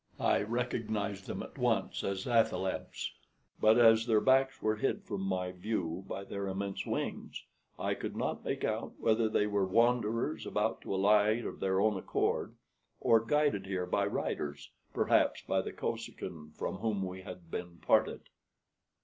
I 0.19 0.41
recognized 0.41 1.27
them 1.27 1.43
at 1.43 1.59
once 1.59 2.03
as 2.03 2.25
athalebs; 2.25 3.11
but 3.59 3.77
as 3.77 4.07
their 4.07 4.19
backs 4.19 4.59
were 4.59 4.77
hid 4.77 5.03
from 5.03 5.29
view 5.59 6.03
by 6.07 6.23
their 6.23 6.47
immense 6.47 6.87
wings, 6.87 7.43
I 7.77 7.93
could 7.93 8.15
not 8.17 8.43
make 8.43 8.63
out 8.63 8.93
whether 8.97 9.29
they 9.29 9.45
were 9.45 9.67
wanderers 9.67 10.47
about 10.47 10.81
to 10.81 10.95
alight 10.95 11.45
of 11.45 11.59
their 11.59 11.79
own 11.79 11.97
accord, 11.97 12.55
or 12.99 13.23
guided 13.23 13.67
here 13.67 13.85
by 13.85 14.07
riders 14.07 14.71
perhaps 14.91 15.43
by 15.43 15.61
the 15.61 15.71
Kosekin 15.71 16.49
from 16.55 16.77
whom 16.77 17.03
we 17.05 17.21
had 17.21 17.51
been 17.51 17.77
parted. 17.77 18.21